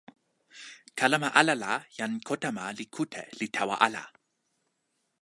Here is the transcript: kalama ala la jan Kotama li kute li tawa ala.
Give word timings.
kalama 0.99 1.29
ala 1.39 1.53
la 1.63 1.73
jan 1.97 2.13
Kotama 2.27 2.63
li 2.77 2.85
kute 2.95 3.21
li 3.39 3.47
tawa 3.55 3.75
ala. 3.85 4.03